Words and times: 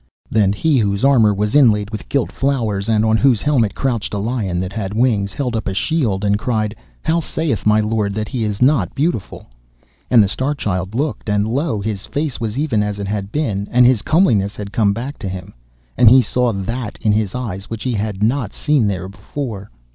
Then 0.31 0.51
he, 0.51 0.79
whose 0.79 1.05
armour 1.05 1.31
was 1.31 1.53
inlaid 1.53 1.91
with 1.91 2.09
gilt 2.09 2.31
flowers, 2.31 2.89
and 2.89 3.05
on 3.05 3.17
whose 3.17 3.39
helmet 3.43 3.75
crouched 3.75 4.15
a 4.15 4.17
lion 4.17 4.59
that 4.59 4.73
had 4.73 4.95
wings, 4.95 5.31
held 5.31 5.55
up 5.55 5.67
a 5.67 5.75
shield, 5.75 6.25
and 6.25 6.39
cried, 6.39 6.75
'How 7.03 7.19
saith 7.19 7.67
my 7.67 7.79
lord 7.81 8.15
that 8.15 8.27
he 8.29 8.43
is 8.43 8.63
not 8.63 8.95
beautiful?' 8.95 9.45
And 10.09 10.23
the 10.23 10.27
Star 10.27 10.55
Child 10.55 10.95
looked, 10.95 11.29
and 11.29 11.47
lo! 11.47 11.81
his 11.81 12.07
face 12.07 12.39
was 12.39 12.57
even 12.57 12.81
as 12.81 12.97
it 12.97 13.07
had 13.07 13.31
been, 13.31 13.67
and 13.69 13.85
his 13.85 14.01
comeliness 14.01 14.55
had 14.55 14.73
come 14.73 14.91
back 14.91 15.19
to 15.19 15.29
him, 15.29 15.53
and 15.95 16.09
he 16.09 16.23
saw 16.23 16.51
that 16.51 16.97
in 17.03 17.11
his 17.11 17.35
eyes 17.35 17.69
which 17.69 17.83
he 17.83 17.93
had 17.93 18.23
not 18.23 18.53
seen 18.53 18.87
there 18.87 19.07
before. 19.07 19.69